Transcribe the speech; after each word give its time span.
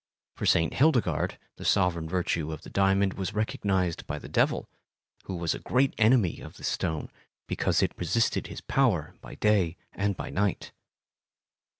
For 0.35 0.47
St. 0.47 0.73
Hildegard 0.73 1.37
the 1.57 1.63
sovereign 1.63 2.09
virtue 2.09 2.51
of 2.51 2.63
the 2.63 2.71
diamond 2.71 3.13
was 3.13 3.35
recognized 3.35 4.07
by 4.07 4.17
the 4.17 4.27
devil, 4.27 4.67
who 5.25 5.35
was 5.35 5.53
a 5.53 5.59
great 5.59 5.93
enemy 5.99 6.39
of 6.39 6.57
this 6.57 6.69
stone 6.69 7.11
because 7.45 7.83
it 7.83 7.93
resisted 7.97 8.47
his 8.47 8.61
power 8.61 9.13
by 9.21 9.35
day 9.35 9.77
and 9.93 10.17
by 10.17 10.31
night. 10.31 10.71